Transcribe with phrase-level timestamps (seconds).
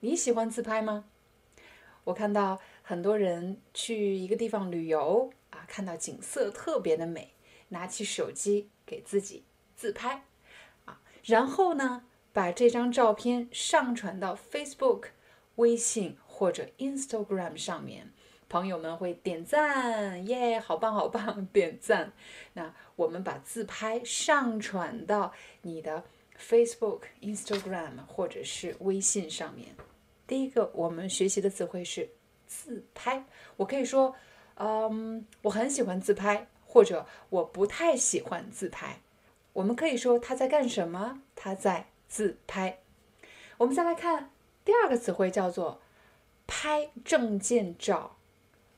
[0.00, 1.06] 你喜欢自拍吗？
[2.04, 7.34] 我看到很多人去一个地方旅游啊，看到景色特别的美，
[7.68, 10.24] 拿起手机给自己自拍
[10.84, 15.08] 啊，然后呢，把这张照片上传到 Facebook、
[15.56, 18.12] 微信或者 Instagram 上面，
[18.48, 22.12] 朋友们会点赞，耶，好棒好棒， 点赞。
[22.54, 26.04] 那我们把自拍上传到你的
[26.38, 29.74] Facebook、Instagram 或者是微信上面。
[30.28, 32.10] 第一个，我们学习的词汇是
[32.46, 33.24] 自拍。
[33.56, 34.14] 我可以说，
[34.56, 39.00] 嗯，我很喜欢自拍，或者我不太喜欢自拍。
[39.54, 41.22] 我们可以说他在干什么？
[41.34, 42.78] 他在自拍。
[43.56, 44.30] 我们再来看
[44.66, 45.80] 第二个词汇，叫做
[46.46, 48.18] 拍证件照。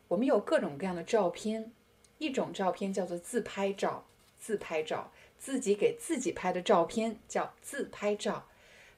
[0.07, 1.73] 我们有各种各样的照片，
[2.19, 4.07] 一种照片叫做自拍照，
[4.39, 8.47] 自拍照，自己给自己拍的照片叫自拍照。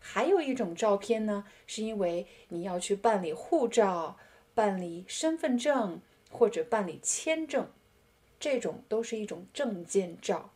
[0.05, 4.19] 还有一种照片呢，是因为你要去办理护照、
[4.53, 7.70] 办理身份证或者办理签证，
[8.41, 10.50] 这种都是一种证件照。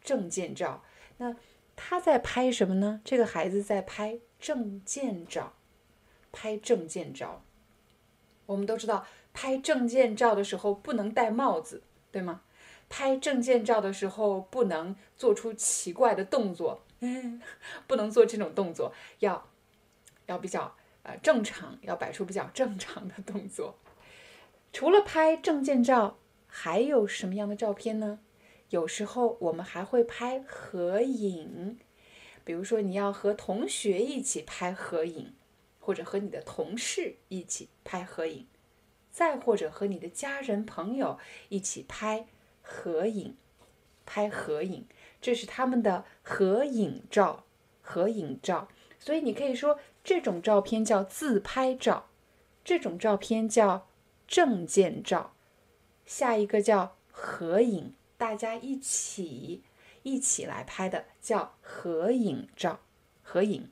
[0.00, 0.84] 证件照，
[1.16, 1.34] 那
[1.74, 3.00] 他在拍什么呢？
[3.04, 5.54] 这个孩子在拍证件照，
[6.30, 7.42] 拍证件照。
[8.44, 12.42] 我们都知道，拍证件照的时候不能戴帽子，对吗？
[12.90, 16.82] 拍证件照的时候不能做出奇怪的动作。
[17.86, 19.50] 不能做这种动作，要
[20.26, 23.76] 要比较呃正常，要摆出比较正常的动作。
[24.72, 28.20] 除了拍证件照，还有什么样的照片呢？
[28.70, 31.78] 有时候我们还会拍合影，
[32.44, 35.34] 比如说你要和同学一起拍合影，
[35.78, 38.48] 或者和你的同事一起拍合影，
[39.12, 41.18] 再或者和你的家人朋友
[41.50, 42.26] 一起拍
[42.62, 43.36] 合影，
[44.04, 44.86] 拍合影。
[45.24, 47.46] 这是他们的合影照，
[47.80, 48.68] 合影照。
[48.98, 52.10] 所以你可以说这种照片叫自拍照，
[52.62, 53.86] 这种照片叫
[54.28, 55.32] 证件照，
[56.04, 59.62] 下一个叫合影，大家一起
[60.02, 62.80] 一起来拍的叫合影照，
[63.22, 63.70] 合影。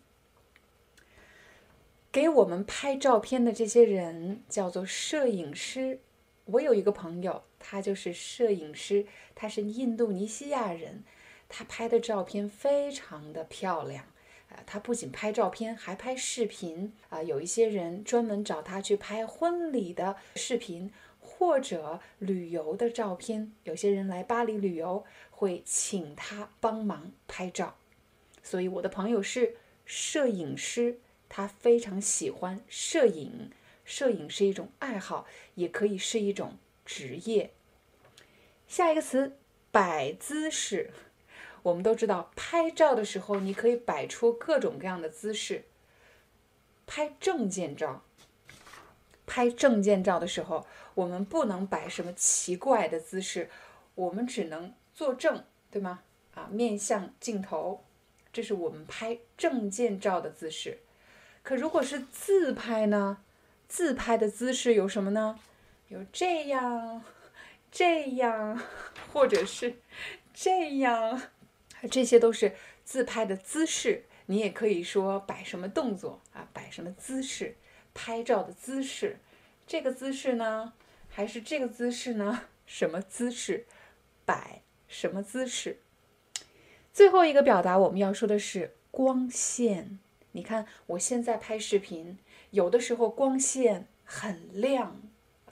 [2.10, 6.00] 给我们拍照片的这些人叫做摄影师。
[6.46, 11.04] 我有一个朋友，他就是摄影师，他是印度尼西亚人。
[11.54, 14.06] 他拍的照片非常的漂亮，
[14.48, 17.22] 啊，他不仅拍照片，还拍视频啊。
[17.22, 20.90] 有一些人专门找他去拍婚礼的视频
[21.20, 23.52] 或者旅游的照片。
[23.64, 27.76] 有些人来巴黎旅游，会请他帮忙拍照。
[28.42, 33.50] 所以我的朋友是摄影师，他非常喜欢摄影。
[33.84, 35.26] 摄影是一种爱好，
[35.56, 37.50] 也可以是一种职业。
[38.66, 39.36] 下一个词，
[39.70, 40.90] 摆姿势。
[41.62, 45.64] 我们都知道，拍照的时候你可以摆出各种各样的姿势。
[46.86, 48.02] 拍证件照，
[49.24, 53.48] 拍证件照的时候，我们不能摆什么奇怪的姿势，
[53.94, 56.00] 我们只能坐正，对吗？
[56.34, 57.84] 啊，面向镜头，
[58.32, 60.80] 这是我们拍证件照的姿势。
[61.42, 63.18] 可如果是自拍呢？
[63.68, 65.38] 自拍的姿势有什么呢？
[65.88, 67.02] 有这样、
[67.70, 68.60] 这样，
[69.12, 69.76] 或者是
[70.34, 71.22] 这样。
[71.90, 72.54] 这些都是
[72.84, 77.56] 自拍的姿势，你也可以说摆什么动作啊，摆什么姿势，
[77.92, 79.18] 拍照的姿势，
[79.66, 80.72] 这个姿势呢，
[81.08, 82.44] 还是这个姿势呢？
[82.66, 83.66] 什么姿势？
[84.24, 85.78] 摆什么姿势？
[86.92, 89.98] 最后一个表达我们要说的是光线。
[90.32, 92.18] 你看我现在拍视频，
[92.50, 95.02] 有的时候光线很亮，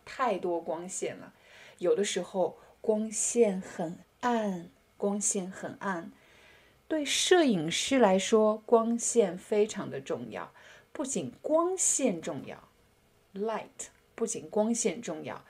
[0.05, 1.33] 太多光线了；
[1.79, 6.13] 有的时候光线很暗，光线很暗。
[6.91, 10.53] 对摄影师来说，光线非常的重要。
[10.91, 12.69] 不仅光线重要
[13.33, 15.45] ，light 不仅光线重要，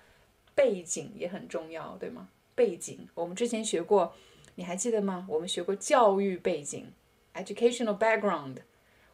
[0.55, 2.29] 背景也很重要，对吗？
[2.55, 4.15] 背景我们之前学过，
[4.57, 5.27] 你还记得吗？
[5.31, 6.93] 我们学过教育背景
[7.33, 8.57] ，educational background。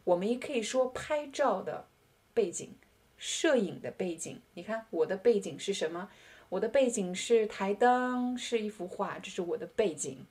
[0.03, 1.87] 我们也可以说拍照的
[2.33, 2.75] 背景，
[3.15, 4.41] 摄影的背景。
[4.53, 6.09] 你看我的背景是什么？
[6.49, 10.25] 我的背景是台灯，是一幅画，这是我的背景。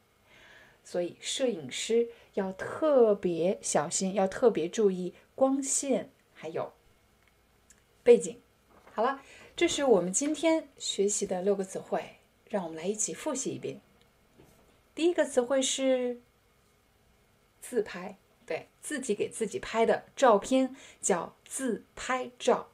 [0.87, 6.73] 所以，摄影师要特别小心，要特别注意光线，还有
[8.05, 8.41] 背景。
[8.95, 9.21] 好了，
[9.57, 12.19] 这是我们今天学习的六个词汇，
[12.49, 13.81] 让我们来一起复习一遍。
[14.95, 16.21] 第一个词汇是
[17.61, 18.17] 自拍，
[18.47, 22.69] 对自己给自己拍的照片叫自拍照。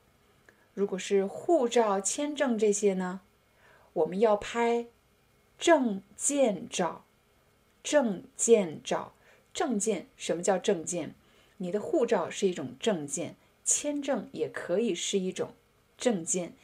[0.74, 3.22] 如果是护照、签证这些呢，
[3.94, 4.88] 我们要拍
[5.58, 7.06] 证件照。
[7.82, 9.14] 证件照，
[9.52, 11.14] 证件什么叫证件？
[11.58, 15.54] 你的护照是一种证件，签证也可以是一种
[15.96, 16.54] 证件，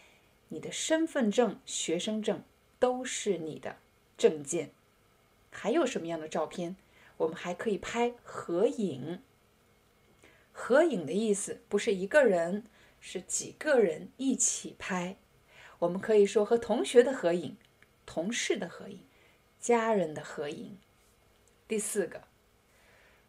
[0.48, 2.42] 你的身份证、学生证
[2.78, 3.76] 都是你的
[4.16, 4.70] 证件。
[5.50, 6.76] 还有什么样的照片？
[7.18, 9.20] 我们还可以拍合影。
[10.52, 12.64] 合影的意思不是一个人，
[13.00, 15.16] 是几个人一起拍。
[15.80, 17.56] 我们可以说和同学的合影、
[18.04, 19.00] 同事的合影、
[19.60, 20.76] 家人的合影。
[21.68, 22.22] 第四个，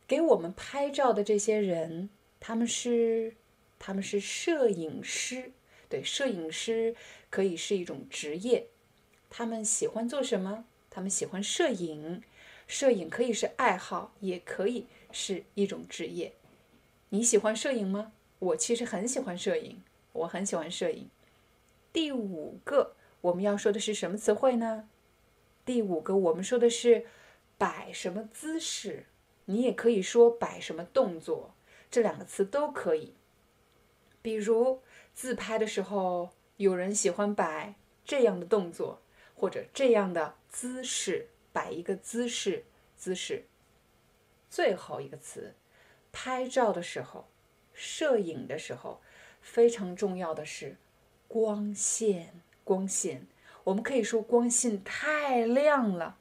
[0.08, 2.10] 给我们拍照的这些人，
[2.40, 3.36] 他们是
[3.78, 5.52] 他们是摄影师。
[5.90, 6.96] 对，摄影师
[7.30, 8.68] 可以是一种职业。
[9.30, 10.64] 他们喜欢做什么？
[10.90, 12.24] 他们喜欢摄影。
[12.66, 16.32] 摄影可以是爱好，也可以是一种职业。
[17.10, 18.14] 你喜欢摄影吗？
[18.40, 19.82] 我其实很喜欢摄影，
[20.14, 21.10] 我很喜欢摄影。
[21.92, 24.88] 第五个，我们要说的是什么词汇呢？
[25.66, 27.06] 第五个，我们说的是。
[27.60, 29.06] 摆什么姿势？
[29.46, 31.54] 你也可以说摆什么动作，
[31.92, 33.14] 这两个词都可以。
[34.22, 34.82] 比如
[35.14, 37.76] 自拍的时候，有人喜欢摆
[38.06, 39.02] 这样的动作，
[39.36, 42.64] 或者这样的姿势，摆一个姿势，
[42.96, 43.46] 姿势。
[44.50, 45.54] 最后一个词，
[46.12, 47.28] 拍照的时候，
[47.74, 49.02] 摄影的时候，
[49.42, 50.78] 非常重要的是
[51.28, 53.28] 光线，光线。
[53.66, 56.18] 我们可以说光线太亮了。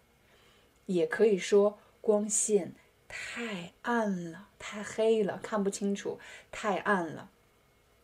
[0.88, 2.76] 也可以说光线
[3.08, 6.20] 太暗了，太黑了，看不清楚，
[6.52, 7.30] 太暗了。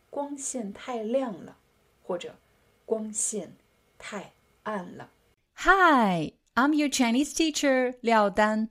[0.08, 1.56] 光线太亮了，
[2.02, 2.36] 或者
[2.84, 3.56] 光线
[3.98, 4.32] 太
[4.64, 5.10] 暗了。
[5.56, 8.68] Hi, I'm your Chinese teacher Liao Dan.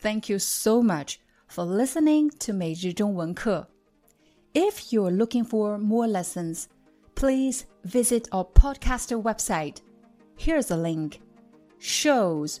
[0.00, 1.16] Thank you so much
[1.48, 3.68] for listening to 每日中文课.
[4.52, 6.66] If you're looking for more lessons,
[7.14, 9.76] please visit our podcaster website.
[10.36, 11.20] Here's a link.
[11.78, 12.60] Shows